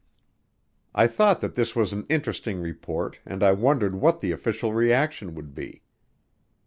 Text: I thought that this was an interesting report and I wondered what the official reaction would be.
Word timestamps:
I 0.95 1.05
thought 1.05 1.41
that 1.41 1.53
this 1.53 1.75
was 1.75 1.93
an 1.93 2.07
interesting 2.09 2.59
report 2.59 3.19
and 3.23 3.43
I 3.43 3.51
wondered 3.51 3.93
what 3.93 4.19
the 4.19 4.31
official 4.31 4.73
reaction 4.73 5.35
would 5.35 5.53
be. 5.53 5.83